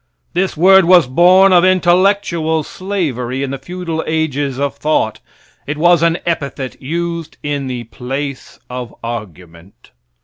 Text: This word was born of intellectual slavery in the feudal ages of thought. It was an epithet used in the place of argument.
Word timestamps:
This 0.33 0.57
word 0.57 0.85
was 0.85 1.05
born 1.05 1.53
of 1.53 1.63
intellectual 1.63 2.63
slavery 2.63 3.43
in 3.43 3.51
the 3.51 3.59
feudal 3.59 4.03
ages 4.07 4.59
of 4.59 4.77
thought. 4.77 5.19
It 5.67 5.77
was 5.77 6.01
an 6.01 6.17
epithet 6.25 6.81
used 6.81 7.37
in 7.43 7.67
the 7.67 7.83
place 7.83 8.59
of 8.67 8.95
argument. 9.03 9.91